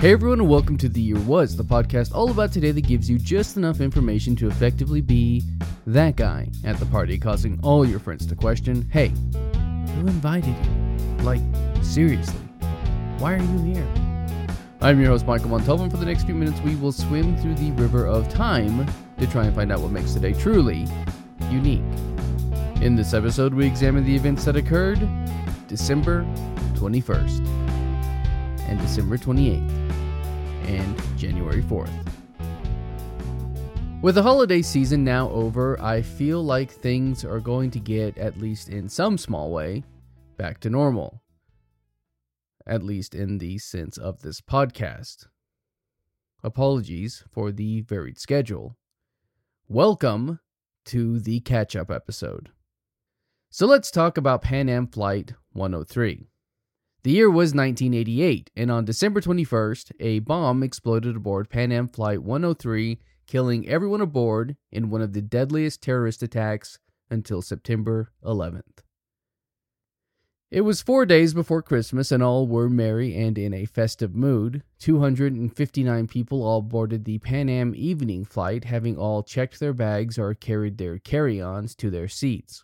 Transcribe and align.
Hey 0.00 0.12
everyone, 0.12 0.40
and 0.40 0.48
welcome 0.48 0.78
to 0.78 0.88
The 0.88 0.98
Year 0.98 1.18
Was, 1.18 1.54
the 1.54 1.62
podcast 1.62 2.14
all 2.14 2.30
about 2.30 2.52
today 2.52 2.70
that 2.70 2.86
gives 2.86 3.10
you 3.10 3.18
just 3.18 3.58
enough 3.58 3.82
information 3.82 4.34
to 4.36 4.48
effectively 4.48 5.02
be 5.02 5.42
that 5.86 6.16
guy 6.16 6.48
at 6.64 6.78
the 6.78 6.86
party, 6.86 7.18
causing 7.18 7.60
all 7.62 7.84
your 7.84 7.98
friends 7.98 8.24
to 8.24 8.34
question 8.34 8.88
hey, 8.90 9.08
who 9.08 10.06
invited 10.06 10.56
you? 10.56 11.16
Like, 11.22 11.42
seriously, 11.82 12.40
why 13.18 13.34
are 13.34 13.42
you 13.42 13.74
here? 13.74 13.86
I'm 14.80 14.98
your 14.98 15.10
host, 15.10 15.26
Michael 15.26 15.50
Montalvo, 15.50 15.82
and 15.82 15.92
for 15.92 15.98
the 15.98 16.06
next 16.06 16.24
few 16.24 16.34
minutes, 16.34 16.58
we 16.62 16.76
will 16.76 16.92
swim 16.92 17.36
through 17.36 17.56
the 17.56 17.70
river 17.72 18.06
of 18.06 18.26
time 18.30 18.90
to 19.18 19.26
try 19.26 19.44
and 19.44 19.54
find 19.54 19.70
out 19.70 19.80
what 19.80 19.90
makes 19.90 20.14
today 20.14 20.32
truly 20.32 20.86
unique. 21.50 21.84
In 22.80 22.96
this 22.96 23.12
episode, 23.12 23.52
we 23.52 23.66
examine 23.66 24.06
the 24.06 24.16
events 24.16 24.46
that 24.46 24.56
occurred 24.56 25.06
December 25.68 26.22
21st 26.72 27.46
and 28.66 28.80
December 28.80 29.18
28th 29.18 29.79
and 30.66 31.02
January 31.18 31.62
4th. 31.62 31.90
With 34.02 34.14
the 34.14 34.22
holiday 34.22 34.62
season 34.62 35.04
now 35.04 35.28
over, 35.28 35.78
I 35.82 36.00
feel 36.00 36.42
like 36.42 36.70
things 36.70 37.22
are 37.22 37.38
going 37.38 37.70
to 37.72 37.78
get, 37.78 38.16
at 38.16 38.38
least 38.38 38.70
in 38.70 38.88
some 38.88 39.18
small 39.18 39.50
way, 39.50 39.84
back 40.38 40.58
to 40.60 40.70
normal. 40.70 41.22
At 42.66 42.82
least 42.82 43.14
in 43.14 43.36
the 43.36 43.58
sense 43.58 43.98
of 43.98 44.22
this 44.22 44.40
podcast. 44.40 45.26
Apologies 46.42 47.24
for 47.30 47.52
the 47.52 47.82
varied 47.82 48.18
schedule. 48.18 48.78
Welcome 49.68 50.40
to 50.86 51.20
the 51.20 51.40
catch 51.40 51.76
up 51.76 51.90
episode. 51.90 52.48
So 53.50 53.66
let's 53.66 53.90
talk 53.90 54.16
about 54.16 54.40
Pan 54.40 54.70
Am 54.70 54.86
Flight 54.86 55.34
103. 55.52 56.29
The 57.02 57.12
year 57.12 57.30
was 57.30 57.54
1988, 57.54 58.50
and 58.56 58.70
on 58.70 58.84
December 58.84 59.22
21st, 59.22 59.92
a 60.00 60.18
bomb 60.18 60.62
exploded 60.62 61.16
aboard 61.16 61.48
Pan 61.48 61.72
Am 61.72 61.88
Flight 61.88 62.22
103, 62.22 62.98
killing 63.26 63.66
everyone 63.66 64.02
aboard 64.02 64.54
in 64.70 64.90
one 64.90 65.00
of 65.00 65.14
the 65.14 65.22
deadliest 65.22 65.80
terrorist 65.80 66.22
attacks 66.22 66.78
until 67.08 67.40
September 67.40 68.12
11th. 68.22 68.82
It 70.50 70.60
was 70.60 70.82
four 70.82 71.06
days 71.06 71.32
before 71.32 71.62
Christmas, 71.62 72.12
and 72.12 72.22
all 72.22 72.46
were 72.46 72.68
merry 72.68 73.16
and 73.16 73.38
in 73.38 73.54
a 73.54 73.64
festive 73.64 74.14
mood. 74.14 74.62
259 74.80 76.06
people 76.06 76.42
all 76.42 76.60
boarded 76.60 77.06
the 77.06 77.18
Pan 77.20 77.48
Am 77.48 77.72
evening 77.74 78.26
flight, 78.26 78.64
having 78.64 78.98
all 78.98 79.22
checked 79.22 79.58
their 79.58 79.72
bags 79.72 80.18
or 80.18 80.34
carried 80.34 80.76
their 80.76 80.98
carry 80.98 81.40
ons 81.40 81.74
to 81.76 81.88
their 81.88 82.08
seats. 82.08 82.62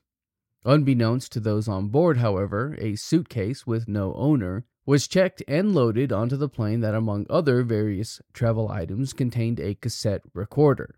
Unbeknownst 0.67 1.31
to 1.31 1.39
those 1.39 1.69
on 1.69 1.87
board, 1.89 2.17
however, 2.17 2.77
a 2.81 2.97
suitcase 2.97 3.69
with 3.69 3.87
no 3.87 4.13
owner 4.15 4.65
was 4.85 5.07
checked 5.07 5.41
and 5.47 5.73
loaded 5.73 6.13
onto 6.13 6.37
the 6.37 6.49
plane 6.49 6.81
that, 6.81 6.93
among 6.93 7.25
other 7.31 7.63
various 7.63 8.21
travel 8.33 8.69
items, 8.69 9.13
contained 9.13 9.61
a 9.61 9.77
cassette 9.77 10.23
recorder. 10.35 10.97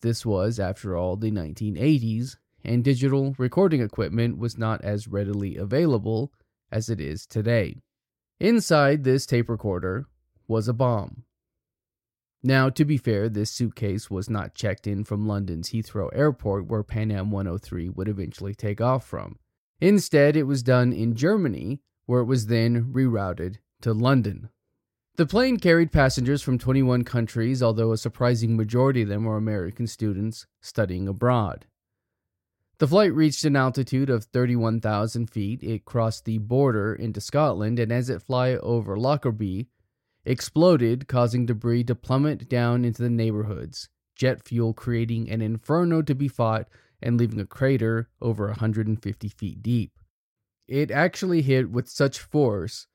This 0.00 0.24
was, 0.24 0.58
after 0.58 0.96
all, 0.96 1.16
the 1.16 1.30
1980s, 1.30 2.36
and 2.64 2.82
digital 2.82 3.34
recording 3.36 3.82
equipment 3.82 4.38
was 4.38 4.56
not 4.56 4.82
as 4.82 5.06
readily 5.06 5.58
available 5.58 6.32
as 6.70 6.88
it 6.88 6.98
is 6.98 7.26
today. 7.26 7.76
Inside 8.40 9.04
this 9.04 9.26
tape 9.26 9.50
recorder 9.50 10.06
was 10.48 10.68
a 10.68 10.72
bomb. 10.72 11.24
Now, 12.42 12.68
to 12.70 12.84
be 12.84 12.96
fair, 12.96 13.28
this 13.28 13.50
suitcase 13.50 14.10
was 14.10 14.28
not 14.28 14.54
checked 14.54 14.86
in 14.86 15.04
from 15.04 15.28
London's 15.28 15.70
Heathrow 15.70 16.10
Airport, 16.12 16.66
where 16.66 16.82
Pan 16.82 17.12
Am 17.12 17.30
103 17.30 17.90
would 17.90 18.08
eventually 18.08 18.54
take 18.54 18.80
off 18.80 19.06
from. 19.06 19.38
Instead, 19.80 20.36
it 20.36 20.44
was 20.44 20.62
done 20.62 20.92
in 20.92 21.14
Germany, 21.14 21.80
where 22.06 22.20
it 22.20 22.26
was 22.26 22.46
then 22.46 22.92
rerouted 22.92 23.58
to 23.82 23.92
London. 23.92 24.48
The 25.16 25.26
plane 25.26 25.58
carried 25.58 25.92
passengers 25.92 26.42
from 26.42 26.58
21 26.58 27.04
countries, 27.04 27.62
although 27.62 27.92
a 27.92 27.98
surprising 27.98 28.56
majority 28.56 29.02
of 29.02 29.08
them 29.08 29.24
were 29.24 29.36
American 29.36 29.86
students 29.86 30.46
studying 30.60 31.06
abroad. 31.06 31.66
The 32.78 32.88
flight 32.88 33.14
reached 33.14 33.44
an 33.44 33.54
altitude 33.54 34.10
of 34.10 34.24
31,000 34.24 35.30
feet. 35.30 35.62
It 35.62 35.84
crossed 35.84 36.24
the 36.24 36.38
border 36.38 36.94
into 36.94 37.20
Scotland, 37.20 37.78
and 37.78 37.92
as 37.92 38.10
it 38.10 38.22
flew 38.22 38.58
over 38.58 38.96
Lockerbie, 38.96 39.68
exploded, 40.24 41.08
causing 41.08 41.46
debris 41.46 41.84
to 41.84 41.94
plummet 41.94 42.48
down 42.48 42.84
into 42.84 43.02
the 43.02 43.10
neighborhoods, 43.10 43.88
jet 44.14 44.46
fuel 44.46 44.72
creating 44.72 45.30
an 45.30 45.40
inferno 45.40 46.02
to 46.02 46.14
be 46.14 46.28
fought 46.28 46.68
and 47.02 47.18
leaving 47.18 47.40
a 47.40 47.46
crater 47.46 48.08
over 48.20 48.46
150 48.46 49.28
feet 49.28 49.62
deep. 49.62 49.98
It 50.68 50.90
actually 50.90 51.42
hit 51.42 51.70
with 51.70 51.88
such 51.88 52.20
force 52.20 52.86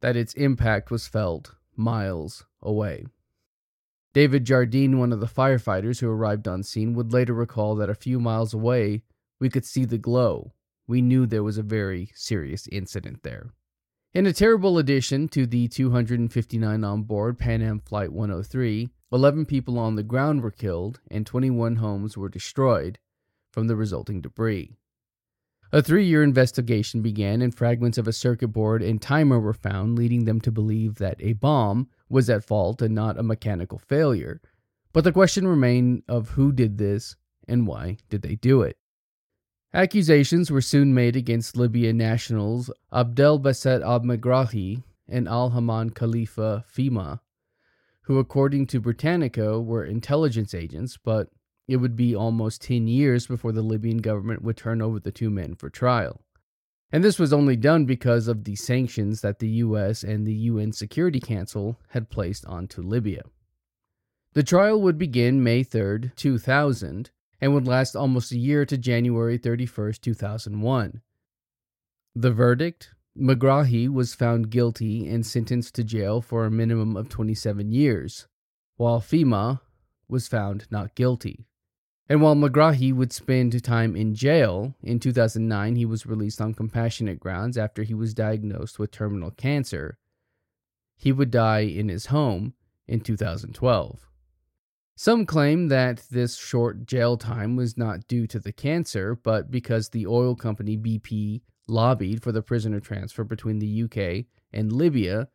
that 0.00 0.16
its 0.16 0.34
impact 0.34 0.90
was 0.90 1.08
felt 1.08 1.54
miles 1.74 2.44
away. 2.62 3.06
David 4.12 4.44
Jardine, 4.44 4.98
one 4.98 5.12
of 5.12 5.20
the 5.20 5.26
firefighters 5.26 6.00
who 6.00 6.08
arrived 6.08 6.46
on 6.46 6.62
scene, 6.62 6.94
would 6.94 7.12
later 7.12 7.34
recall 7.34 7.74
that 7.76 7.90
a 7.90 7.94
few 7.94 8.20
miles 8.20 8.54
away 8.54 9.02
we 9.40 9.48
could 9.48 9.64
see 9.64 9.84
the 9.84 9.98
glow. 9.98 10.52
We 10.86 11.02
knew 11.02 11.26
there 11.26 11.42
was 11.42 11.58
a 11.58 11.62
very 11.62 12.10
serious 12.14 12.68
incident 12.68 13.22
there. 13.22 13.50
In 14.14 14.26
a 14.26 14.32
terrible 14.32 14.78
addition 14.78 15.26
to 15.30 15.44
the 15.44 15.66
259 15.66 16.84
on 16.84 17.02
board 17.02 17.36
Pan 17.36 17.60
Am 17.60 17.80
Flight 17.80 18.12
103, 18.12 18.88
11 19.10 19.44
people 19.44 19.76
on 19.76 19.96
the 19.96 20.04
ground 20.04 20.40
were 20.40 20.52
killed 20.52 21.00
and 21.10 21.26
21 21.26 21.74
homes 21.76 22.16
were 22.16 22.28
destroyed 22.28 23.00
from 23.50 23.66
the 23.66 23.74
resulting 23.74 24.20
debris. 24.20 24.76
A 25.72 25.82
three 25.82 26.06
year 26.06 26.22
investigation 26.22 27.02
began, 27.02 27.42
and 27.42 27.52
fragments 27.52 27.98
of 27.98 28.06
a 28.06 28.12
circuit 28.12 28.52
board 28.52 28.82
and 28.82 29.02
timer 29.02 29.40
were 29.40 29.52
found, 29.52 29.98
leading 29.98 30.26
them 30.26 30.40
to 30.42 30.52
believe 30.52 30.94
that 30.98 31.16
a 31.18 31.32
bomb 31.32 31.88
was 32.08 32.30
at 32.30 32.44
fault 32.44 32.80
and 32.80 32.94
not 32.94 33.18
a 33.18 33.24
mechanical 33.24 33.78
failure. 33.78 34.40
But 34.92 35.02
the 35.02 35.10
question 35.10 35.44
remained 35.48 36.04
of 36.06 36.28
who 36.30 36.52
did 36.52 36.78
this 36.78 37.16
and 37.48 37.66
why 37.66 37.96
did 38.10 38.22
they 38.22 38.36
do 38.36 38.62
it? 38.62 38.78
Accusations 39.74 40.52
were 40.52 40.60
soon 40.60 40.94
made 40.94 41.16
against 41.16 41.56
Libyan 41.56 41.96
nationals 41.96 42.70
Abdel 42.92 43.40
Basset 43.40 43.82
al 43.82 44.02
Megrahi 44.02 44.84
and 45.08 45.26
Al 45.26 45.50
Haman 45.50 45.90
Khalifa 45.90 46.64
Fhimah, 46.72 47.18
who, 48.02 48.20
according 48.20 48.68
to 48.68 48.78
Britannica, 48.78 49.60
were 49.60 49.84
intelligence 49.84 50.54
agents, 50.54 50.96
but 50.96 51.28
it 51.66 51.78
would 51.78 51.96
be 51.96 52.14
almost 52.14 52.62
10 52.62 52.86
years 52.86 53.26
before 53.26 53.50
the 53.50 53.62
Libyan 53.62 53.98
government 53.98 54.42
would 54.42 54.56
turn 54.56 54.80
over 54.80 55.00
the 55.00 55.10
two 55.10 55.28
men 55.28 55.56
for 55.56 55.68
trial. 55.68 56.20
And 56.92 57.02
this 57.02 57.18
was 57.18 57.32
only 57.32 57.56
done 57.56 57.84
because 57.84 58.28
of 58.28 58.44
the 58.44 58.54
sanctions 58.54 59.22
that 59.22 59.40
the 59.40 59.48
US 59.48 60.04
and 60.04 60.24
the 60.24 60.34
UN 60.34 60.72
Security 60.72 61.18
Council 61.18 61.80
had 61.88 62.10
placed 62.10 62.46
onto 62.46 62.80
Libya. 62.80 63.22
The 64.34 64.44
trial 64.44 64.80
would 64.82 64.98
begin 64.98 65.42
May 65.42 65.64
3, 65.64 66.12
2000, 66.14 67.10
and 67.44 67.52
would 67.52 67.66
last 67.66 67.94
almost 67.94 68.32
a 68.32 68.38
year 68.38 68.64
to 68.64 68.78
January 68.78 69.38
31st, 69.38 70.00
2001. 70.00 71.02
The 72.14 72.30
verdict 72.30 72.94
Megrahi 73.14 73.86
was 73.86 74.14
found 74.14 74.48
guilty 74.48 75.06
and 75.06 75.26
sentenced 75.26 75.74
to 75.74 75.84
jail 75.84 76.22
for 76.22 76.46
a 76.46 76.50
minimum 76.50 76.96
of 76.96 77.10
27 77.10 77.70
years, 77.70 78.28
while 78.78 78.98
Fhimah 78.98 79.60
was 80.08 80.26
found 80.26 80.66
not 80.70 80.94
guilty. 80.94 81.44
And 82.08 82.22
while 82.22 82.34
Megrahi 82.34 82.94
would 82.94 83.12
spend 83.12 83.62
time 83.62 83.94
in 83.94 84.14
jail, 84.14 84.74
in 84.82 84.98
2009 84.98 85.76
he 85.76 85.84
was 85.84 86.06
released 86.06 86.40
on 86.40 86.54
compassionate 86.54 87.20
grounds 87.20 87.58
after 87.58 87.82
he 87.82 87.92
was 87.92 88.14
diagnosed 88.14 88.78
with 88.78 88.90
terminal 88.90 89.30
cancer. 89.30 89.98
He 90.96 91.12
would 91.12 91.30
die 91.30 91.60
in 91.60 91.90
his 91.90 92.06
home 92.06 92.54
in 92.88 93.00
2012. 93.00 94.08
Some 94.96 95.26
claim 95.26 95.68
that 95.68 96.04
this 96.10 96.36
short 96.36 96.86
jail 96.86 97.16
time 97.16 97.56
was 97.56 97.76
not 97.76 98.06
due 98.06 98.26
to 98.28 98.38
the 98.38 98.52
cancer, 98.52 99.16
but 99.16 99.50
because 99.50 99.88
the 99.88 100.06
oil 100.06 100.36
company 100.36 100.76
BP 100.76 101.42
lobbied 101.66 102.22
for 102.22 102.30
the 102.30 102.42
prisoner 102.42 102.78
transfer 102.78 103.24
between 103.24 103.58
the 103.58 103.82
UK 103.82 104.26
and 104.52 104.72
Libya, 104.72 105.28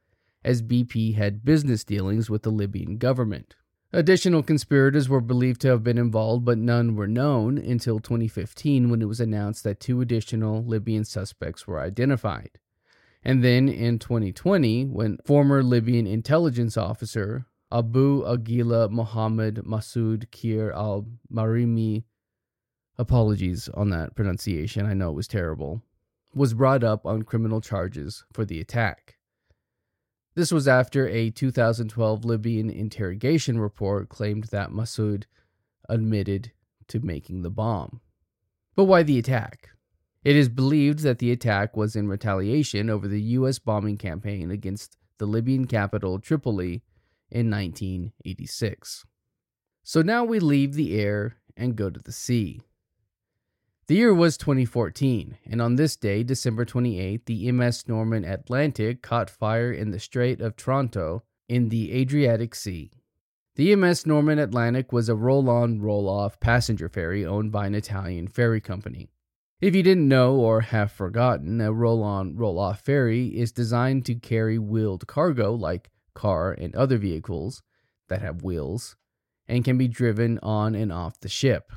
as 0.46 0.62
BP 0.62 1.16
had 1.16 1.44
business 1.44 1.84
dealings 1.84 2.30
with 2.30 2.44
the 2.44 2.50
Libyan 2.50 2.98
government. 2.98 3.56
Additional 3.92 4.44
conspirators 4.44 5.10
were 5.10 5.20
believed 5.20 5.60
to 5.62 5.68
have 5.68 5.84
been 5.84 5.98
involved, 5.98 6.46
but 6.46 6.58
none 6.58 6.96
were 6.96 7.08
known 7.08 7.58
until 7.58 8.00
2015 8.00 8.90
when 8.90 9.02
it 9.02 9.08
was 9.08 9.20
announced 9.20 9.64
that 9.64 9.80
two 9.80 10.00
additional 10.00 10.64
Libyan 10.64 11.04
suspects 11.04 11.68
were 11.68 11.82
identified. 11.82 12.52
And 13.24 13.44
then 13.44 13.68
in 13.68 14.00
2020, 14.00 14.86
when 14.86 15.18
former 15.26 15.64
Libyan 15.64 16.08
intelligence 16.08 16.78
officer 16.78 17.46
Abu 17.72 18.24
Aguila 18.26 18.90
Mohammed 18.90 19.58
Masoud 19.58 20.32
Kir 20.32 20.72
al 20.72 21.06
Marimi, 21.32 22.04
apologies 22.98 23.70
on 23.70 23.92
that 23.92 24.16
pronunciation, 24.16 24.88
I 24.88 24.94
know 24.94 25.10
it 25.10 25.16
was 25.16 25.28
terrible, 25.28 25.84
was 26.34 26.56
brought 26.56 26.84
up 26.84 27.06
on 27.06 27.24
criminal 27.24 27.62
charges 27.62 28.26
for 28.34 28.44
the 28.44 28.60
attack. 28.60 29.18
This 30.36 30.52
was 30.52 30.68
after 30.68 31.08
a 31.08 31.30
2012 31.30 32.26
Libyan 32.26 32.70
interrogation 32.70 33.60
report 33.60 34.10
claimed 34.10 34.46
that 34.46 34.72
Masoud 34.72 35.26
admitted 35.88 36.52
to 36.88 37.00
making 37.00 37.42
the 37.42 37.50
bomb. 37.50 38.02
But 38.76 38.86
why 38.86 39.04
the 39.04 39.20
attack? 39.20 39.70
It 40.24 40.36
is 40.36 40.50
believed 40.50 41.00
that 41.00 41.20
the 41.20 41.32
attack 41.32 41.78
was 41.78 41.96
in 41.96 42.08
retaliation 42.08 42.90
over 42.90 43.08
the 43.08 43.22
U.S. 43.22 43.60
bombing 43.60 43.98
campaign 43.98 44.50
against 44.52 44.98
the 45.18 45.26
Libyan 45.26 45.66
capital, 45.66 46.20
Tripoli, 46.20 46.84
in 47.32 47.50
1986. 47.50 49.06
So 49.84 50.02
now 50.02 50.24
we 50.24 50.40
leave 50.40 50.74
the 50.74 51.00
air 51.00 51.38
and 51.56 51.76
go 51.76 51.90
to 51.90 52.00
the 52.00 52.12
sea. 52.12 52.62
The 53.88 53.96
year 53.96 54.14
was 54.14 54.38
2014, 54.38 55.40
and 55.48 55.62
on 55.62 55.76
this 55.76 55.96
day, 55.96 56.22
December 56.22 56.64
28, 56.64 57.26
the 57.26 57.52
MS 57.52 57.88
Norman 57.88 58.24
Atlantic 58.24 59.02
caught 59.02 59.32
fire 59.32 59.72
in 59.72 59.90
the 59.90 60.00
Strait 60.00 60.42
of 60.42 60.54
Otranto 60.54 61.24
in 61.48 61.70
the 61.70 61.92
Adriatic 61.94 62.54
Sea. 62.54 62.92
The 63.56 63.76
MS 63.76 64.06
Norman 64.06 64.38
Atlantic 64.38 64.94
was 64.94 65.10
a 65.10 65.16
roll 65.16 65.50
on, 65.50 65.82
roll 65.82 66.08
off 66.08 66.40
passenger 66.40 66.88
ferry 66.88 67.26
owned 67.26 67.52
by 67.52 67.66
an 67.66 67.74
Italian 67.74 68.28
ferry 68.28 68.62
company. 68.62 69.10
If 69.60 69.76
you 69.76 69.84
didn't 69.84 70.08
know 70.08 70.36
or 70.36 70.62
have 70.62 70.92
forgotten, 70.92 71.60
a 71.60 71.74
roll 71.74 72.04
on, 72.04 72.38
roll 72.38 72.60
off 72.60 72.82
ferry 72.82 73.28
is 73.28 73.52
designed 73.52 74.06
to 74.06 74.16
carry 74.16 74.58
wheeled 74.58 75.08
cargo 75.08 75.54
like 75.54 75.90
car 76.20 76.52
and 76.52 76.76
other 76.76 76.98
vehicles 76.98 77.64
that 78.10 78.22
have 78.22 78.44
wheels 78.44 78.98
and 79.48 79.64
can 79.64 79.78
be 79.78 79.88
driven 79.88 80.38
on 80.44 80.76
and 80.76 80.92
off 80.92 81.20
the 81.22 81.30
ship. 81.30 81.72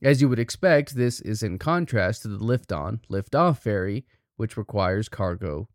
As 0.00 0.22
you 0.22 0.28
would 0.28 0.38
expect, 0.38 0.94
this 0.94 1.20
is 1.20 1.42
in 1.42 1.58
contrast 1.58 2.22
to 2.22 2.28
the 2.28 2.44
lift 2.44 2.70
on, 2.70 3.00
lift 3.08 3.34
off 3.34 3.60
ferry, 3.60 4.06
which 4.36 4.56
requires 4.56 5.08
cargo 5.08 5.68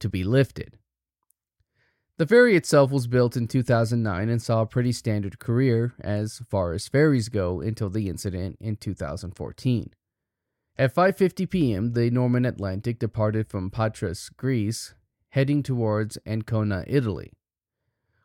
to 0.00 0.08
be 0.08 0.24
lifted. 0.24 0.76
The 2.16 2.26
ferry 2.26 2.56
itself 2.56 2.90
was 2.90 3.06
built 3.06 3.36
in 3.36 3.46
2009 3.46 4.28
and 4.28 4.42
saw 4.42 4.62
a 4.62 4.66
pretty 4.66 4.90
standard 4.90 5.38
career 5.38 5.94
as 6.00 6.42
far 6.50 6.72
as 6.72 6.88
ferries 6.88 7.28
go 7.28 7.60
until 7.60 7.90
the 7.90 8.08
incident 8.08 8.56
in 8.60 8.74
2014. 8.74 9.92
At 10.76 10.94
5:50 10.94 11.48
p.m., 11.48 11.92
the 11.92 12.10
Norman 12.10 12.44
Atlantic 12.44 12.98
departed 12.98 13.46
from 13.46 13.70
Patras, 13.70 14.30
Greece, 14.36 14.94
heading 15.38 15.62
towards 15.62 16.18
Ancona, 16.26 16.82
Italy. 16.88 17.30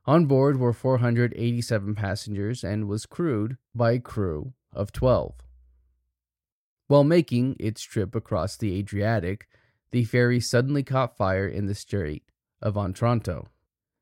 On 0.08 0.26
board 0.26 0.60
were 0.60 0.74
487 0.74 1.94
passengers 1.94 2.64
and 2.64 2.88
was 2.88 3.06
crewed 3.06 3.58
by 3.76 3.92
a 3.92 4.00
crew 4.00 4.54
of 4.74 4.92
12. 4.92 5.36
While 6.88 7.04
making 7.04 7.56
its 7.60 7.84
trip 7.84 8.16
across 8.16 8.58
the 8.58 8.76
Adriatic, 8.80 9.48
the 9.92 10.06
ferry 10.06 10.40
suddenly 10.40 10.82
caught 10.82 11.16
fire 11.16 11.48
in 11.48 11.68
the 11.68 11.76
Strait 11.76 12.24
of 12.64 12.80
Otranto. 12.80 13.48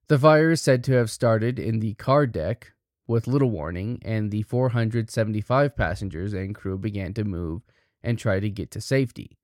The 0.08 0.18
fire 0.18 0.52
is 0.52 0.62
said 0.62 0.82
to 0.86 0.94
have 0.94 1.12
started 1.12 1.60
in 1.60 1.82
the 1.82 1.96
car 1.96 2.26
deck 2.26 2.72
with 3.08 3.28
little 3.28 3.52
warning, 3.52 4.00
and 4.06 4.32
the 4.32 4.44
475 4.44 5.76
passengers 5.76 6.32
and 6.32 6.56
crew 6.56 6.78
began 6.78 7.14
to 7.16 7.26
move 7.26 7.64
and 8.02 8.18
try 8.18 8.40
to 8.40 8.50
get 8.50 8.72
to 8.72 8.80
safety, 8.80 9.38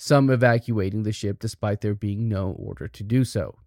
some 0.00 0.30
evacuating 0.30 1.02
the 1.02 1.12
ship 1.12 1.38
despite 1.38 1.82
there 1.82 1.94
being 1.94 2.26
no 2.26 2.52
order 2.58 2.88
to 2.88 3.02
do 3.02 3.22
so. 3.22 3.58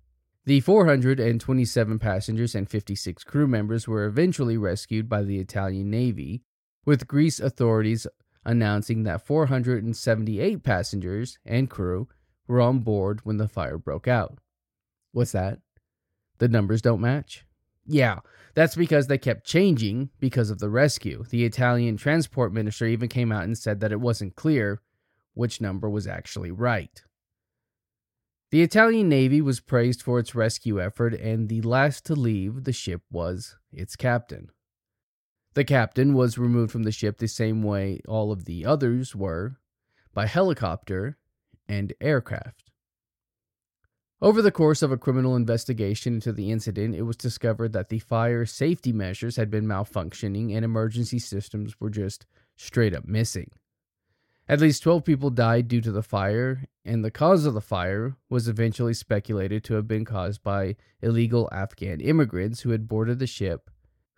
The 0.45 0.61
427 0.61 1.99
passengers 1.99 2.55
and 2.55 2.67
56 2.67 3.23
crew 3.23 3.47
members 3.47 3.87
were 3.87 4.05
eventually 4.05 4.57
rescued 4.57 5.07
by 5.07 5.21
the 5.21 5.39
Italian 5.39 5.91
Navy, 5.91 6.41
with 6.85 7.07
Greece 7.07 7.39
authorities 7.39 8.07
announcing 8.43 9.03
that 9.03 9.25
478 9.25 10.63
passengers 10.63 11.37
and 11.45 11.69
crew 11.69 12.07
were 12.47 12.59
on 12.59 12.79
board 12.79 13.21
when 13.23 13.37
the 13.37 13.47
fire 13.47 13.77
broke 13.77 14.07
out. 14.07 14.39
What's 15.11 15.31
that? 15.33 15.59
The 16.39 16.47
numbers 16.47 16.81
don't 16.81 16.99
match? 16.99 17.45
Yeah, 17.85 18.19
that's 18.55 18.75
because 18.75 19.05
they 19.05 19.19
kept 19.19 19.45
changing 19.45 20.09
because 20.19 20.49
of 20.49 20.57
the 20.57 20.69
rescue. 20.69 21.25
The 21.29 21.45
Italian 21.45 21.95
transport 21.95 22.51
minister 22.51 22.85
even 22.87 23.07
came 23.07 23.31
out 23.31 23.43
and 23.43 23.57
said 23.57 23.79
that 23.81 23.91
it 23.91 24.01
wasn't 24.01 24.35
clear 24.35 24.81
which 25.33 25.61
number 25.61 25.89
was 25.89 26.07
actually 26.07 26.51
right. 26.51 27.03
The 28.51 28.61
Italian 28.61 29.09
Navy 29.09 29.41
was 29.41 29.59
praised 29.59 30.03
for 30.03 30.19
its 30.19 30.35
rescue 30.35 30.79
effort, 30.79 31.15
and 31.15 31.49
the 31.49 31.61
last 31.61 32.05
to 32.05 32.13
leave 32.13 32.65
the 32.65 32.71
ship 32.71 33.01
was 33.11 33.55
its 33.71 33.95
captain. 33.95 34.51
The 35.55 35.63
captain 35.63 36.13
was 36.13 36.37
removed 36.37 36.71
from 36.71 36.83
the 36.83 36.91
ship 36.91 37.17
the 37.17 37.27
same 37.27 37.63
way 37.63 37.99
all 38.07 38.31
of 38.31 38.45
the 38.45 38.65
others 38.65 39.15
were 39.15 39.57
by 40.13 40.27
helicopter 40.27 41.17
and 41.67 41.93
aircraft. 41.99 42.71
Over 44.21 44.41
the 44.41 44.51
course 44.51 44.81
of 44.81 44.91
a 44.91 44.97
criminal 44.97 45.35
investigation 45.35 46.13
into 46.13 46.31
the 46.31 46.49
incident, 46.49 46.95
it 46.95 47.01
was 47.01 47.17
discovered 47.17 47.73
that 47.73 47.89
the 47.89 47.99
fire 47.99 48.45
safety 48.45 48.93
measures 48.93 49.35
had 49.35 49.51
been 49.51 49.65
malfunctioning 49.65 50.55
and 50.55 50.63
emergency 50.63 51.19
systems 51.19 51.79
were 51.79 51.89
just 51.89 52.25
straight 52.55 52.95
up 52.95 53.05
missing. 53.05 53.51
At 54.47 54.59
least 54.59 54.83
12 54.83 55.05
people 55.05 55.29
died 55.29 55.67
due 55.67 55.81
to 55.81 55.91
the 55.91 56.03
fire, 56.03 56.65
and 56.83 57.03
the 57.03 57.11
cause 57.11 57.45
of 57.45 57.53
the 57.53 57.61
fire 57.61 58.17
was 58.29 58.47
eventually 58.47 58.93
speculated 58.93 59.63
to 59.63 59.75
have 59.75 59.87
been 59.87 60.03
caused 60.03 60.43
by 60.43 60.75
illegal 61.01 61.49
Afghan 61.51 62.01
immigrants 62.01 62.61
who 62.61 62.71
had 62.71 62.87
boarded 62.87 63.19
the 63.19 63.27
ship 63.27 63.69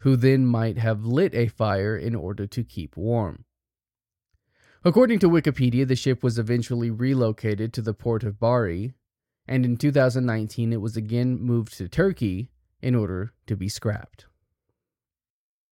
who 0.06 0.16
then 0.16 0.46
might 0.46 0.78
have 0.78 1.04
lit 1.04 1.34
a 1.34 1.48
fire 1.48 1.98
in 1.98 2.14
order 2.14 2.46
to 2.46 2.64
keep 2.64 2.96
warm. 2.96 3.44
According 4.84 5.18
to 5.20 5.30
Wikipedia, 5.30 5.88
the 5.88 5.96
ship 5.96 6.22
was 6.22 6.38
eventually 6.38 6.92
relocated 6.92 7.74
to 7.74 7.82
the 7.82 7.96
port 7.96 8.24
of 8.24 8.40
Bari, 8.40 8.94
and 9.48 9.66
in 9.66 9.78
2019 9.78 10.72
it 10.72 10.80
was 10.80 10.96
again 10.96 11.40
moved 11.40 11.76
to 11.78 11.88
Turkey 11.88 12.52
in 12.82 12.94
order 12.94 13.34
to 13.48 13.56
be 13.56 13.68
scrapped. 13.68 14.28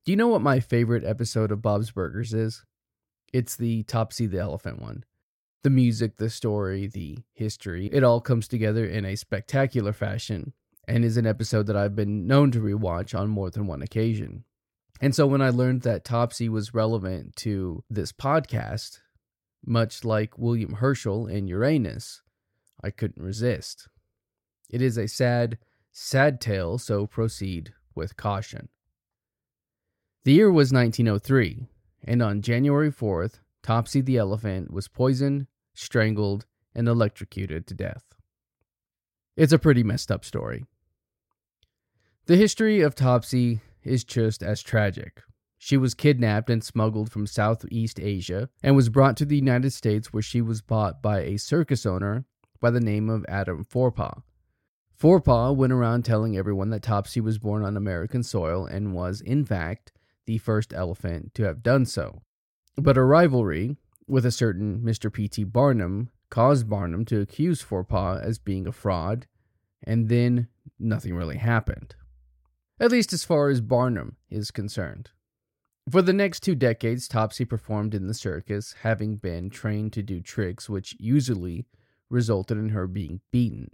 Do 0.03 0.11
you 0.11 0.15
know 0.15 0.29
what 0.29 0.41
my 0.41 0.59
favorite 0.59 1.03
episode 1.03 1.51
of 1.51 1.61
Bob's 1.61 1.91
Burgers 1.91 2.33
is? 2.33 2.65
It's 3.33 3.55
the 3.55 3.81
Topsy 3.83 4.27
the 4.27 4.37
Elephant 4.37 4.79
one. 4.79 5.03
The 5.63 5.71
music, 5.71 6.17
the 6.17 6.29
story, 6.29 6.85
the 6.85 7.17
history, 7.33 7.89
it 7.91 8.03
all 8.03 8.21
comes 8.21 8.47
together 8.47 8.85
in 8.85 9.05
a 9.05 9.15
spectacular 9.15 9.91
fashion 9.91 10.53
and 10.87 11.03
is 11.03 11.17
an 11.17 11.25
episode 11.25 11.65
that 11.65 11.75
I've 11.75 11.95
been 11.95 12.27
known 12.27 12.51
to 12.51 12.59
rewatch 12.59 13.17
on 13.17 13.29
more 13.29 13.49
than 13.49 13.65
one 13.65 13.81
occasion. 13.81 14.43
And 15.01 15.15
so 15.15 15.25
when 15.25 15.41
I 15.41 15.49
learned 15.49 15.81
that 15.81 16.05
Topsy 16.05 16.47
was 16.47 16.75
relevant 16.75 17.35
to 17.37 17.83
this 17.89 18.11
podcast, 18.11 18.99
much 19.65 20.05
like 20.05 20.37
William 20.37 20.73
Herschel 20.73 21.25
in 21.25 21.47
Uranus, 21.47 22.21
I 22.83 22.91
couldn't 22.91 23.23
resist. 23.23 23.87
It 24.69 24.81
is 24.81 24.97
a 24.97 25.07
sad, 25.07 25.57
sad 25.91 26.39
tale, 26.39 26.77
so 26.77 27.07
proceed 27.07 27.73
with 27.95 28.15
caution. 28.15 28.69
The 30.23 30.33
year 30.33 30.51
was 30.51 30.71
1903, 30.71 31.67
and 32.03 32.21
on 32.21 32.41
January 32.41 32.91
4th, 32.91 33.39
Topsy 33.61 34.01
the 34.01 34.17
elephant 34.17 34.71
was 34.71 34.87
poisoned, 34.87 35.47
strangled, 35.73 36.45
and 36.75 36.87
electrocuted 36.87 37.65
to 37.67 37.73
death. 37.73 38.03
It's 39.35 39.53
a 39.53 39.59
pretty 39.59 39.83
messed 39.83 40.11
up 40.11 40.25
story. 40.25 40.65
The 42.25 42.35
history 42.35 42.81
of 42.81 42.95
Topsy 42.95 43.61
is 43.83 44.03
just 44.03 44.43
as 44.43 44.61
tragic. 44.61 45.21
She 45.57 45.77
was 45.77 45.93
kidnapped 45.93 46.49
and 46.49 46.63
smuggled 46.63 47.11
from 47.11 47.25
Southeast 47.25 47.99
Asia 47.99 48.49
and 48.61 48.75
was 48.75 48.89
brought 48.89 49.15
to 49.17 49.25
the 49.25 49.37
United 49.37 49.71
States 49.71 50.11
where 50.11 50.21
she 50.21 50.41
was 50.41 50.61
bought 50.61 51.01
by 51.01 51.21
a 51.21 51.37
circus 51.37 51.85
owner 51.85 52.25
by 52.59 52.69
the 52.69 52.81
name 52.81 53.09
of 53.09 53.25
Adam 53.29 53.63
Forepaugh. 53.63 54.23
Forepaugh 54.93 55.53
went 55.53 55.73
around 55.73 56.03
telling 56.03 56.37
everyone 56.37 56.69
that 56.69 56.83
Topsy 56.83 57.21
was 57.21 57.39
born 57.39 57.63
on 57.63 57.75
American 57.75 58.23
soil 58.23 58.65
and 58.65 58.93
was, 58.93 59.21
in 59.21 59.43
fact, 59.45 59.91
the 60.25 60.37
first 60.37 60.73
elephant 60.73 61.33
to 61.35 61.43
have 61.43 61.63
done 61.63 61.85
so. 61.85 62.21
But 62.75 62.97
a 62.97 63.03
rivalry 63.03 63.77
with 64.07 64.25
a 64.25 64.31
certain 64.31 64.81
Mr. 64.81 65.11
P.T. 65.11 65.43
Barnum 65.45 66.09
caused 66.29 66.69
Barnum 66.69 67.05
to 67.05 67.21
accuse 67.21 67.61
Forepaugh 67.61 68.21
as 68.21 68.39
being 68.39 68.67
a 68.67 68.71
fraud, 68.71 69.27
and 69.83 70.09
then 70.09 70.47
nothing 70.79 71.15
really 71.15 71.37
happened 71.37 71.95
at 72.79 72.91
least 72.91 73.13
as 73.13 73.23
far 73.23 73.49
as 73.49 73.61
Barnum 73.61 74.17
is 74.29 74.51
concerned. 74.51 75.11
For 75.89 76.01
the 76.01 76.13
next 76.13 76.41
two 76.41 76.55
decades, 76.55 77.07
Topsy 77.07 77.45
performed 77.45 77.93
in 77.93 78.07
the 78.07 78.13
circus, 78.13 78.75
having 78.81 79.17
been 79.17 79.49
trained 79.49 79.93
to 79.93 80.03
do 80.03 80.21
tricks 80.21 80.69
which 80.69 80.95
usually 80.99 81.65
resulted 82.09 82.57
in 82.57 82.69
her 82.69 82.87
being 82.87 83.21
beaten. 83.31 83.69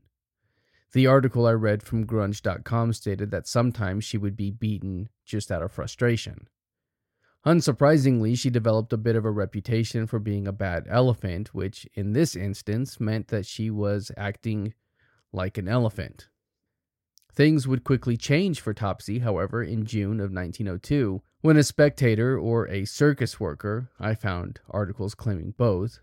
The 0.92 1.06
article 1.06 1.46
I 1.46 1.52
read 1.52 1.84
from 1.84 2.08
grunge.com 2.08 2.94
stated 2.94 3.30
that 3.32 3.48
sometimes 3.48 4.04
she 4.04 4.18
would 4.18 4.36
be 4.36 4.50
beaten 4.50 5.10
just 5.24 5.52
out 5.52 5.62
of 5.62 5.72
frustration. 5.72 6.48
Unsurprisingly, 7.46 8.38
she 8.38 8.50
developed 8.50 8.92
a 8.92 8.98
bit 8.98 9.16
of 9.16 9.24
a 9.24 9.32
reputation 9.32 10.08
for 10.08 10.20
being 10.20 10.48
a 10.48 10.52
bad 10.52 10.86
elephant, 10.90 11.54
which 11.54 11.88
in 11.94 12.14
this 12.14 12.36
instance 12.36 13.00
meant 13.00 13.28
that 13.28 13.46
she 13.46 13.70
was 13.70 14.12
acting 14.18 14.74
like 15.32 15.58
an 15.58 15.68
elephant. 15.68 16.28
Things 17.32 17.68
would 17.68 17.84
quickly 17.84 18.18
change 18.18 18.60
for 18.60 18.74
Topsy, 18.74 19.20
however, 19.20 19.64
in 19.64 19.86
June 19.86 20.20
of 20.20 20.34
1902, 20.34 21.22
when 21.42 21.56
a 21.56 21.64
spectator 21.64 22.38
or 22.38 22.68
a 22.68 22.84
circus 22.84 23.40
worker, 23.40 23.90
I 24.00 24.16
found 24.16 24.60
articles 24.70 25.16
claiming 25.16 25.54
both, 25.56 26.00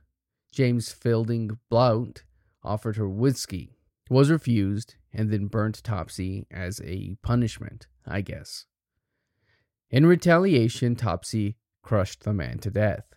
James 0.53 0.91
Fielding 0.93 1.59
Blount, 1.69 2.25
offered 2.63 2.97
her 2.97 3.09
whiskey, 3.09 3.76
was 4.09 4.31
refused, 4.31 4.95
and 5.13 5.31
then 5.31 5.47
burnt 5.47 5.83
Topsy 5.83 6.47
as 6.51 6.81
a 6.85 7.17
punishment, 7.23 7.87
I 8.07 8.21
guess. 8.21 8.67
In 9.91 10.07
retaliation, 10.07 10.97
Topsy 10.97 11.57
crushed 11.83 12.25
the 12.25 12.33
man 12.33 12.59
to 12.59 12.71
death. 12.71 13.15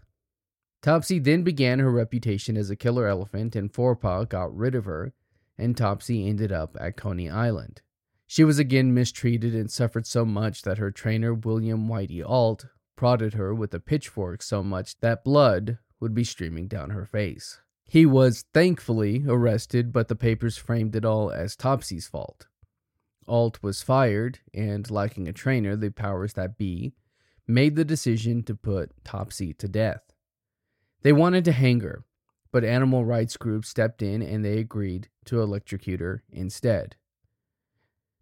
Topsy 0.81 1.19
then 1.19 1.43
began 1.43 1.79
her 1.79 1.91
reputation 1.91 2.55
as 2.55 2.69
a 2.69 2.75
killer 2.75 3.07
elephant, 3.07 3.55
and 3.55 3.71
Forepaugh 3.71 4.25
got 4.25 4.55
rid 4.55 4.75
of 4.75 4.85
her, 4.85 5.13
and 5.57 5.75
Topsy 5.75 6.27
ended 6.27 6.51
up 6.51 6.77
at 6.79 6.95
Coney 6.95 7.29
Island. 7.29 7.81
She 8.25 8.43
was 8.43 8.59
again 8.59 8.93
mistreated 8.93 9.55
and 9.55 9.69
suffered 9.69 10.05
so 10.05 10.23
much 10.23 10.61
that 10.61 10.77
her 10.77 10.91
trainer, 10.91 11.33
William 11.33 11.87
Whitey 11.87 12.23
Alt, 12.23 12.67
prodded 12.95 13.33
her 13.33 13.53
with 13.53 13.73
a 13.73 13.79
pitchfork 13.79 14.41
so 14.41 14.63
much 14.63 14.99
that 14.99 15.23
blood 15.23 15.79
would 15.99 16.13
be 16.13 16.23
streaming 16.23 16.67
down 16.67 16.91
her 16.91 17.05
face. 17.05 17.59
He 17.89 18.05
was 18.05 18.45
thankfully 18.53 19.23
arrested, 19.27 19.91
but 19.91 20.09
the 20.09 20.15
papers 20.15 20.57
framed 20.57 20.95
it 20.95 21.03
all 21.03 21.31
as 21.31 21.55
Topsy's 21.55 22.07
fault. 22.07 22.45
Alt 23.27 23.63
was 23.63 23.81
fired, 23.81 24.39
and 24.53 24.89
lacking 24.91 25.27
a 25.27 25.33
trainer, 25.33 25.75
the 25.75 25.89
powers 25.89 26.33
that 26.33 26.55
be 26.55 26.93
made 27.47 27.75
the 27.75 27.83
decision 27.83 28.43
to 28.43 28.53
put 28.53 28.91
Topsy 29.03 29.53
to 29.53 29.67
death. 29.67 30.03
They 31.01 31.11
wanted 31.11 31.43
to 31.45 31.51
hang 31.51 31.79
her, 31.79 32.05
but 32.51 32.63
animal 32.63 33.05
rights 33.05 33.37
groups 33.37 33.69
stepped 33.69 34.03
in 34.03 34.21
and 34.21 34.45
they 34.45 34.59
agreed 34.59 35.09
to 35.25 35.41
electrocute 35.41 35.99
her 35.99 36.23
instead. 36.29 36.95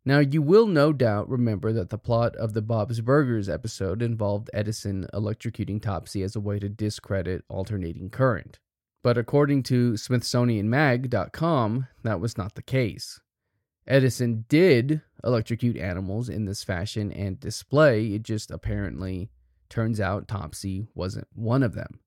Now, 0.06 0.20
you 0.20 0.42
will 0.42 0.68
no 0.68 0.94
doubt 0.94 1.30
remember 1.30 1.74
that 1.74 1.90
the 1.90 1.98
plot 1.98 2.38
of 2.38 2.54
the 2.54 2.62
Bob's 2.62 3.02
Burgers 3.02 3.50
episode 3.50 4.02
involved 4.02 4.50
Edison 4.54 5.08
electrocuting 5.14 5.82
Topsy 5.82 6.24
as 6.24 6.38
a 6.38 6.40
way 6.40 6.58
to 6.60 6.70
discredit 6.70 7.44
alternating 7.50 8.10
current. 8.10 8.60
But 9.08 9.18
according 9.18 9.64
to 9.64 9.94
SmithsonianMag.com, 9.94 11.88
that 12.04 12.20
was 12.20 12.38
not 12.38 12.56
the 12.56 12.62
case. 12.62 13.22
Edison 13.88 14.44
did 14.50 15.02
electrocute 15.24 15.78
animals 15.78 16.28
in 16.28 16.44
this 16.44 16.62
fashion 16.62 17.14
and 17.14 17.40
display, 17.40 18.08
it 18.08 18.24
just 18.24 18.52
apparently 18.52 19.30
turns 19.70 20.02
out 20.02 20.28
Topsy 20.28 20.88
wasn't 20.94 21.30
one 21.34 21.64
of 21.64 21.74
them. 21.74 22.02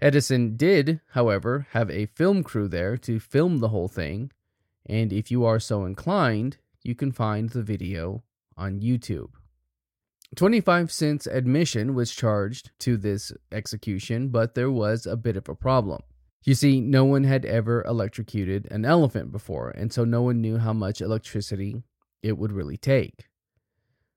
Edison 0.00 0.56
did, 0.56 1.00
however, 1.10 1.68
have 1.74 1.88
a 1.92 2.06
film 2.06 2.42
crew 2.42 2.66
there 2.66 2.96
to 2.96 3.20
film 3.20 3.58
the 3.58 3.68
whole 3.68 3.86
thing, 3.86 4.32
and 4.84 5.12
if 5.12 5.30
you 5.30 5.44
are 5.44 5.60
so 5.60 5.84
inclined, 5.84 6.56
you 6.82 6.96
can 6.96 7.12
find 7.12 7.50
the 7.50 7.62
video 7.62 8.24
on 8.56 8.80
YouTube. 8.80 9.30
25 10.34 10.90
cents 10.90 11.28
admission 11.28 11.94
was 11.94 12.10
charged 12.10 12.72
to 12.80 12.96
this 12.96 13.32
execution, 13.52 14.30
but 14.30 14.56
there 14.56 14.72
was 14.72 15.06
a 15.06 15.16
bit 15.16 15.36
of 15.36 15.48
a 15.48 15.54
problem. 15.54 16.02
You 16.44 16.54
see, 16.54 16.80
no 16.80 17.04
one 17.04 17.24
had 17.24 17.44
ever 17.44 17.84
electrocuted 17.84 18.66
an 18.70 18.84
elephant 18.84 19.30
before, 19.30 19.70
and 19.70 19.92
so 19.92 20.04
no 20.04 20.22
one 20.22 20.40
knew 20.40 20.58
how 20.58 20.72
much 20.72 21.00
electricity 21.00 21.84
it 22.22 22.36
would 22.36 22.52
really 22.52 22.76
take. 22.76 23.28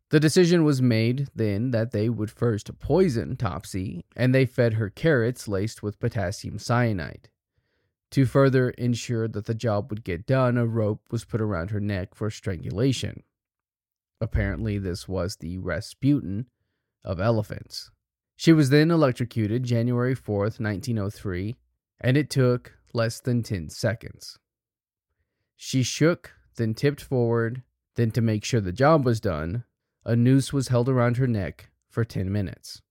The 0.09 0.19
decision 0.19 0.63
was 0.63 0.81
made 0.81 1.27
then 1.35 1.71
that 1.71 1.91
they 1.91 2.09
would 2.09 2.31
first 2.31 2.79
poison 2.79 3.35
Topsy, 3.35 4.05
and 4.15 4.33
they 4.33 4.45
fed 4.45 4.73
her 4.73 4.89
carrots 4.89 5.47
laced 5.47 5.83
with 5.83 5.99
potassium 5.99 6.57
cyanide. 6.57 7.29
To 8.11 8.25
further 8.25 8.69
ensure 8.71 9.27
that 9.27 9.45
the 9.45 9.55
job 9.55 9.89
would 9.89 10.03
get 10.03 10.25
done, 10.25 10.57
a 10.57 10.65
rope 10.65 11.01
was 11.11 11.25
put 11.25 11.41
around 11.41 11.71
her 11.71 11.79
neck 11.79 12.15
for 12.15 12.29
strangulation. 12.29 13.23
Apparently, 14.21 14.77
this 14.77 15.07
was 15.07 15.35
the 15.35 15.57
Rasputin 15.57 16.45
of 17.03 17.19
elephants. 17.19 17.91
She 18.35 18.53
was 18.53 18.69
then 18.69 18.91
electrocuted 18.91 19.63
January 19.63 20.15
4th, 20.15 20.59
1903, 20.59 21.55
and 21.99 22.17
it 22.17 22.29
took 22.29 22.73
less 22.93 23.19
than 23.19 23.43
10 23.43 23.69
seconds. 23.69 24.37
She 25.55 25.83
shook, 25.83 26.33
then 26.57 26.73
tipped 26.73 27.01
forward, 27.01 27.63
then, 27.95 28.11
to 28.11 28.21
make 28.21 28.43
sure 28.43 28.59
the 28.59 28.73
job 28.73 29.05
was 29.05 29.21
done, 29.21 29.63
a 30.03 30.15
noose 30.15 30.51
was 30.51 30.67
held 30.67 30.89
around 30.89 31.17
her 31.17 31.27
neck 31.27 31.69
for 31.89 32.03
10 32.03 32.31
minutes. 32.31 32.81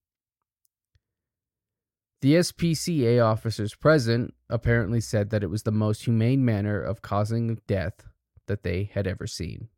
The 2.23 2.37
SPCA 2.37 3.23
officers 3.23 3.75
present 3.75 4.33
apparently 4.49 5.01
said 5.01 5.29
that 5.29 5.43
it 5.43 5.51
was 5.51 5.65
the 5.65 5.71
most 5.71 6.05
humane 6.05 6.43
manner 6.43 6.81
of 6.81 7.03
causing 7.03 7.61
death 7.67 8.03
that 8.47 8.63
they 8.63 8.91
had 8.95 9.07
ever 9.07 9.27
seen, 9.27 9.69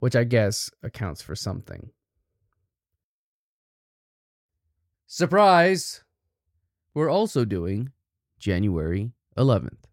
which 0.00 0.16
I 0.16 0.24
guess 0.24 0.70
accounts 0.82 1.22
for 1.22 1.36
something. 1.36 1.90
Surprise! 5.06 6.02
We're 6.94 7.10
also 7.10 7.44
doing 7.44 7.92
January 8.40 9.12
11th. 9.36 9.84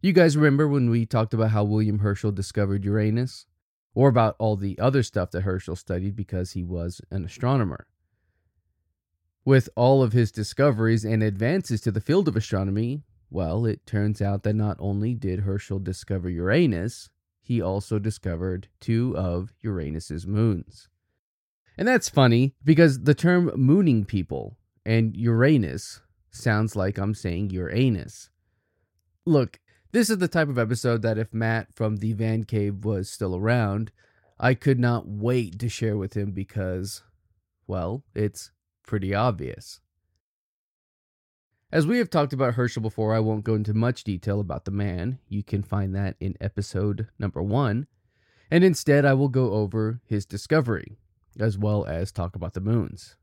You 0.00 0.12
guys 0.12 0.36
remember 0.36 0.66
when 0.66 0.88
we 0.88 1.04
talked 1.04 1.34
about 1.34 1.50
how 1.50 1.64
William 1.64 1.98
Herschel 1.98 2.32
discovered 2.32 2.84
Uranus? 2.84 3.46
Or 3.94 4.08
about 4.08 4.36
all 4.38 4.56
the 4.56 4.78
other 4.78 5.02
stuff 5.02 5.32
that 5.32 5.42
Herschel 5.42 5.76
studied 5.76 6.16
because 6.16 6.52
he 6.52 6.64
was 6.64 7.02
an 7.10 7.26
astronomer. 7.26 7.86
With 9.44 9.68
all 9.76 10.02
of 10.02 10.14
his 10.14 10.32
discoveries 10.32 11.04
and 11.04 11.22
advances 11.22 11.82
to 11.82 11.90
the 11.90 12.00
field 12.00 12.26
of 12.26 12.34
astronomy, 12.34 13.02
well, 13.28 13.66
it 13.66 13.84
turns 13.84 14.22
out 14.22 14.44
that 14.44 14.54
not 14.54 14.78
only 14.78 15.14
did 15.14 15.40
Herschel 15.40 15.78
discover 15.78 16.30
Uranus, 16.30 17.10
he 17.42 17.60
also 17.60 17.98
discovered 17.98 18.68
two 18.80 19.14
of 19.16 19.52
Uranus's 19.60 20.26
moons. 20.26 20.88
And 21.76 21.86
that's 21.86 22.08
funny 22.08 22.54
because 22.64 23.00
the 23.00 23.14
term 23.14 23.50
mooning 23.56 24.04
people 24.04 24.56
and 24.86 25.14
Uranus 25.16 26.00
sounds 26.32 26.74
like 26.74 26.98
I'm 26.98 27.14
saying 27.14 27.50
your 27.50 27.70
anus. 27.70 28.30
Look, 29.24 29.60
this 29.92 30.10
is 30.10 30.18
the 30.18 30.28
type 30.28 30.48
of 30.48 30.58
episode 30.58 31.02
that 31.02 31.18
if 31.18 31.32
Matt 31.32 31.74
from 31.74 31.96
the 31.96 32.14
Van 32.14 32.44
Cave 32.44 32.84
was 32.84 33.10
still 33.10 33.36
around, 33.36 33.92
I 34.40 34.54
could 34.54 34.80
not 34.80 35.06
wait 35.06 35.58
to 35.60 35.68
share 35.68 35.96
with 35.96 36.14
him 36.14 36.32
because, 36.32 37.02
well, 37.66 38.02
it's 38.14 38.50
pretty 38.84 39.14
obvious. 39.14 39.80
As 41.70 41.86
we 41.86 41.98
have 41.98 42.10
talked 42.10 42.32
about 42.32 42.54
Herschel 42.54 42.82
before, 42.82 43.14
I 43.14 43.20
won't 43.20 43.44
go 43.44 43.54
into 43.54 43.72
much 43.72 44.04
detail 44.04 44.40
about 44.40 44.64
the 44.64 44.70
man. 44.70 45.18
You 45.28 45.42
can 45.42 45.62
find 45.62 45.94
that 45.94 46.16
in 46.20 46.36
episode 46.40 47.08
number 47.18 47.42
one. 47.42 47.86
And 48.50 48.64
instead, 48.64 49.06
I 49.06 49.14
will 49.14 49.28
go 49.28 49.52
over 49.52 50.00
his 50.04 50.26
discovery, 50.26 50.98
as 51.38 51.56
well 51.56 51.86
as 51.86 52.12
talk 52.12 52.36
about 52.36 52.52
the 52.52 52.60
moons. 52.60 53.16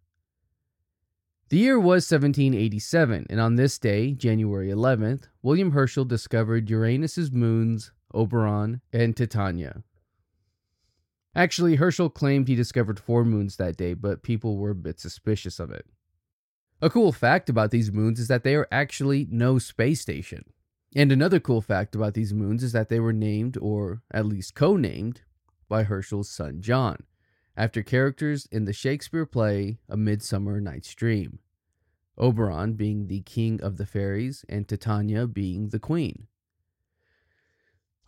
The 1.50 1.58
year 1.58 1.80
was 1.80 2.12
1787, 2.12 3.26
and 3.28 3.40
on 3.40 3.56
this 3.56 3.80
day, 3.80 4.12
January 4.12 4.70
11th, 4.70 5.30
William 5.42 5.72
Herschel 5.72 6.06
discovered 6.06 6.70
Uranus's 6.70 7.32
moons, 7.32 7.92
Oberon 8.14 8.82
and 8.94 9.18
Titania. 9.18 9.82
Actually, 11.34 11.78
Herschel 11.78 12.12
claimed 12.12 12.48
he 12.48 12.56
discovered 12.56 13.00
four 13.00 13.26
moons 13.26 13.56
that 13.56 13.78
day, 13.78 13.96
but 13.96 14.22
people 14.22 14.58
were 14.58 14.70
a 14.72 14.76
bit 14.76 15.00
suspicious 15.00 15.60
of 15.60 15.72
it. 15.72 15.88
A 16.84 16.90
cool 16.92 17.12
fact 17.12 17.50
about 17.50 17.72
these 17.72 17.92
moons 17.92 18.20
is 18.20 18.28
that 18.28 18.44
they 18.44 18.54
are 18.54 18.68
actually 18.72 19.28
no 19.32 19.58
space 19.58 20.02
station. 20.02 20.44
And 20.96 21.12
another 21.12 21.40
cool 21.40 21.62
fact 21.62 21.96
about 21.96 22.14
these 22.14 22.32
moons 22.32 22.62
is 22.62 22.74
that 22.74 22.90
they 22.90 23.00
were 23.00 23.14
named, 23.14 23.58
or 23.60 24.04
at 24.12 24.28
least 24.28 24.54
co 24.54 24.78
named, 24.78 25.22
by 25.68 25.82
Herschel's 25.82 26.30
son 26.30 26.62
John 26.62 26.98
after 27.56 27.84
characters 27.84 28.48
in 28.52 28.66
the 28.66 28.74
Shakespeare 28.74 29.26
play 29.26 29.80
A 29.90 29.98
Midsummer 29.98 30.62
Night's 30.62 30.94
Dream. 30.96 31.40
Oberon 32.18 32.74
being 32.74 33.08
the 33.08 33.22
king 33.22 33.62
of 33.62 33.78
the 33.78 33.86
fairies, 33.86 34.44
and 34.50 34.68
Titania 34.68 35.26
being 35.26 35.70
the 35.70 35.80
queen. 35.80 36.28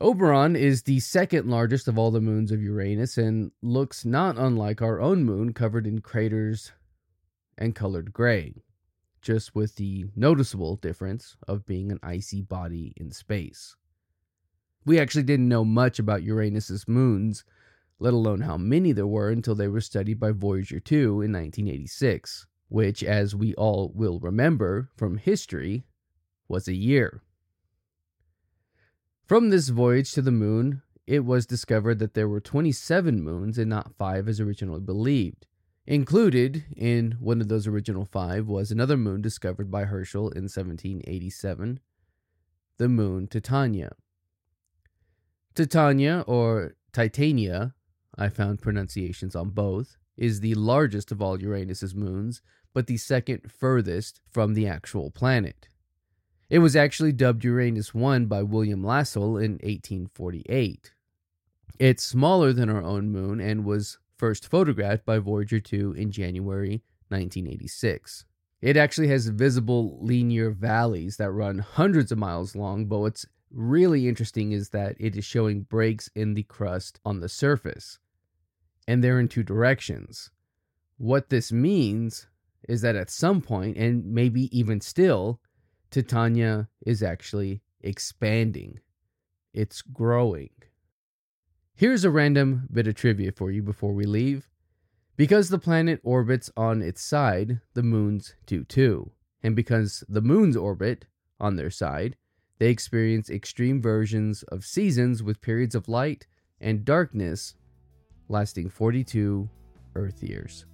Oberon 0.02 0.56
is 0.56 0.84
the 0.84 1.00
second 1.00 1.48
largest 1.48 1.88
of 1.88 1.98
all 1.98 2.12
the 2.12 2.20
moons 2.20 2.52
of 2.52 2.62
Uranus 2.62 3.18
and 3.18 3.52
looks 3.62 4.04
not 4.04 4.38
unlike 4.38 4.82
our 4.82 5.00
own 5.00 5.24
moon, 5.24 5.54
covered 5.54 5.86
in 5.86 6.02
craters 6.02 6.72
and 7.58 7.76
colored 7.76 8.12
gray, 8.12 8.64
just 9.22 9.54
with 9.54 9.76
the 9.76 10.06
noticeable 10.16 10.76
difference 10.76 11.38
of 11.48 11.68
being 11.68 11.92
an 11.92 12.00
icy 12.02 12.42
body 12.42 12.94
in 12.98 13.12
space. 13.12 13.76
We 14.86 15.00
actually 15.00 15.24
didn't 15.24 15.50
know 15.50 15.64
much 15.64 16.00
about 16.00 16.24
Uranus's 16.24 16.88
moons 16.88 17.44
let 18.02 18.16
alone 18.16 18.42
how 18.42 18.58
many 18.58 18.92
there 18.92 19.06
were 19.06 19.30
until 19.30 19.54
they 19.54 19.68
were 19.68 19.80
studied 19.80 20.20
by 20.20 20.32
Voyager 20.32 20.80
2 20.80 21.22
in 21.22 21.32
1986, 21.32 22.48
which, 22.68 23.04
as 23.04 23.36
we 23.36 23.54
all 23.54 23.92
will 23.94 24.20
remember 24.20 24.90
from 24.98 25.18
history, 25.18 25.86
was 26.48 26.68
a 26.68 26.74
year. 26.74 27.22
From 29.28 29.52
this 29.52 29.70
voyage 29.70 30.14
to 30.14 30.24
the 30.24 30.32
moon, 30.32 30.82
it 31.06 31.26
was 31.26 31.46
discovered 31.46 32.00
that 32.00 32.16
there 32.16 32.28
were 32.28 32.40
27 32.42 33.22
moons 33.22 33.60
and 33.60 33.70
not 33.70 33.94
five 34.00 34.28
as 34.28 34.40
originally 34.40 34.82
believed. 34.82 35.46
Included 35.86 36.66
in 36.76 37.18
one 37.20 37.40
of 37.40 37.50
those 37.50 37.68
original 37.68 38.06
five 38.06 38.48
was 38.48 38.72
another 38.72 38.98
moon 38.98 39.22
discovered 39.22 39.70
by 39.70 39.84
Herschel 39.84 40.30
in 40.30 40.46
1787, 40.46 41.80
the 42.78 42.90
moon 42.90 43.28
Titania. 43.28 43.92
Titania, 45.54 46.24
or 46.26 46.74
Titania, 46.94 47.76
I 48.18 48.30
found 48.30 48.62
pronunciations 48.62 49.36
on 49.36 49.50
both, 49.50 49.98
is 50.18 50.40
the 50.40 50.56
largest 50.56 51.12
of 51.12 51.22
all 51.22 51.42
Uranus's 51.42 51.96
moons, 51.96 52.42
but 52.74 52.88
the 52.88 52.98
second 52.98 53.52
furthest 53.52 54.20
from 54.30 54.54
the 54.54 54.68
actual 54.68 55.12
planet. 55.12 55.68
It 56.50 56.60
was 56.60 56.76
actually 56.76 57.14
dubbed 57.14 57.46
Uranus 57.46 57.94
1 57.94 58.26
by 58.26 58.44
William 58.44 58.84
Lassell 58.84 59.42
in 59.42 59.54
1848. 59.54 60.94
It's 61.80 62.04
smaller 62.04 62.54
than 62.54 62.70
our 62.70 62.84
own 62.84 63.10
moon 63.10 63.40
and 63.40 63.66
was 63.66 63.98
first 64.18 64.48
photographed 64.48 65.06
by 65.06 65.18
Voyager 65.18 65.60
2 65.60 65.94
in 65.94 66.12
January 66.12 66.84
1986. 67.08 68.26
It 68.62 68.78
actually 68.78 69.08
has 69.08 69.28
visible 69.30 69.98
linear 70.02 70.52
valleys 70.52 71.18
that 71.18 71.32
run 71.32 71.60
hundreds 71.60 72.12
of 72.12 72.20
miles 72.20 72.56
long, 72.56 72.86
but 72.86 73.00
what's 73.00 73.26
really 73.54 74.08
interesting 74.08 74.52
is 74.52 74.70
that 74.70 74.96
it 75.00 75.16
is 75.16 75.26
showing 75.26 75.62
breaks 75.62 76.10
in 76.16 76.34
the 76.34 76.44
crust 76.44 77.00
on 77.06 77.20
the 77.20 77.30
surface, 77.30 78.00
and 78.88 79.04
they're 79.04 79.20
in 79.20 79.28
two 79.28 79.44
directions. 79.44 80.32
What 80.98 81.30
this 81.30 81.52
means 81.52 82.28
is 82.70 82.82
that 82.82 82.96
at 82.96 83.10
some 83.10 83.42
point, 83.42 83.78
and 83.78 84.06
maybe 84.06 84.56
even 84.58 84.82
still, 84.82 85.40
Titania 85.90 86.70
is 86.86 87.04
actually 87.04 87.62
expanding, 87.82 88.80
it's 89.54 89.82
growing. 89.82 90.52
Here's 91.76 92.06
a 92.06 92.12
random 92.12 92.68
bit 92.72 92.88
of 92.88 92.96
trivia 92.96 93.32
for 93.32 93.52
you 93.52 93.64
before 93.64 93.94
we 93.94 94.06
leave. 94.06 94.48
Because 95.18 95.50
the 95.50 95.60
planet 95.60 96.00
orbits 96.04 96.50
on 96.56 96.82
its 96.82 97.04
side, 97.04 97.60
the 97.74 97.84
moons 97.84 98.36
do 98.46 98.64
too. 98.64 99.12
And 99.44 99.56
because 99.56 100.04
the 100.08 100.22
moons 100.22 100.56
orbit 100.56 101.06
on 101.40 101.56
their 101.56 101.70
side, 101.70 102.16
they 102.62 102.70
experience 102.70 103.32
extreme 103.32 103.82
versions 103.82 104.44
of 104.50 104.64
seasons 104.64 105.24
with 105.24 105.42
periods 105.42 105.74
of 105.74 105.88
light 105.88 106.28
and 106.60 106.86
darkness 106.86 107.56
lasting 108.30 108.70
42 108.70 109.50
Earth 109.96 110.22
years. 110.22 110.68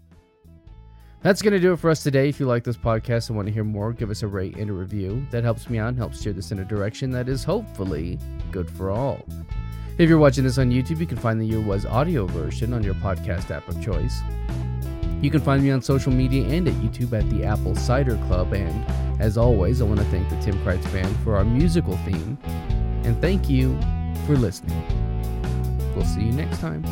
That's 1.22 1.42
going 1.42 1.54
to 1.54 1.62
do 1.62 1.72
it 1.72 1.80
for 1.80 1.90
us 1.90 2.04
today. 2.04 2.28
If 2.28 2.42
you 2.42 2.46
like 2.46 2.66
this 2.66 2.76
podcast 2.76 3.30
and 3.30 3.38
want 3.38 3.48
to 3.48 3.54
hear 3.54 3.64
more, 3.64 3.94
give 3.94 4.10
us 4.10 4.22
a 4.22 4.28
rate 4.28 4.58
and 4.58 4.70
a 4.70 4.74
review. 4.74 5.26
That 5.32 5.46
helps 5.46 5.70
me 5.70 5.78
out 5.78 5.88
and 5.88 5.98
helps 5.98 6.20
steer 6.20 6.34
this 6.34 6.52
in 6.52 6.60
a 6.60 6.66
direction 6.66 7.10
that 7.12 7.30
is 7.30 7.46
hopefully 7.46 8.20
good 8.52 8.70
for 8.70 8.92
all. 8.92 9.26
If 9.98 10.10
you're 10.10 10.18
watching 10.18 10.44
this 10.44 10.58
on 10.58 10.70
YouTube, 10.70 11.00
you 11.00 11.08
can 11.08 11.16
find 11.16 11.40
the 11.40 11.46
Year 11.46 11.62
Was 11.62 11.86
audio 11.86 12.26
version 12.26 12.74
on 12.74 12.84
your 12.84 12.96
podcast 12.96 13.50
app 13.50 13.66
of 13.70 13.82
choice. 13.82 14.20
You 15.22 15.32
can 15.32 15.40
find 15.40 15.64
me 15.64 15.72
on 15.72 15.82
social 15.82 16.12
media 16.12 16.50
and 16.50 16.68
at 16.68 16.74
YouTube 16.74 17.18
at 17.18 17.30
the 17.30 17.46
Apple 17.46 17.78
Cider 17.78 18.18
Club. 18.28 18.52
And 18.52 19.07
as 19.20 19.38
always, 19.38 19.82
I 19.82 19.86
want 19.86 20.00
to 20.00 20.06
thank 20.06 20.30
the 20.30 20.40
Tim 20.42 20.58
Kreitz 20.60 20.84
Band 20.94 21.16
for 21.24 21.36
our 21.36 21.44
musical 21.44 21.98
theme. 21.98 22.38
And 23.04 23.20
thank 23.22 23.50
you 23.50 23.80
for 24.26 24.36
listening. 24.36 24.82
We'll 25.96 26.06
see 26.06 26.22
you 26.22 26.32
next 26.32 26.60
time. 26.60 26.84